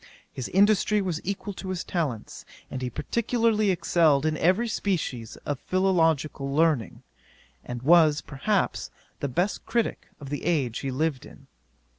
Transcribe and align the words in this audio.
His 0.33 0.47
industry 0.49 0.99
was 0.99 1.21
equal 1.23 1.53
to 1.53 1.69
his 1.69 1.83
talents; 1.83 2.43
and 2.71 2.81
he 2.81 2.89
particularly 2.89 3.69
excelled 3.69 4.25
in 4.25 4.35
every 4.37 4.67
species 4.67 5.35
of 5.45 5.59
philological 5.59 6.51
learning, 6.51 7.03
and 7.63 7.83
was, 7.83 8.21
perhaps, 8.21 8.89
the 9.19 9.27
best 9.27 9.63
critick 9.67 10.07
of 10.19 10.29
the 10.31 10.43
age 10.43 10.79
he 10.79 10.89
lived 10.89 11.23
in. 11.23 11.45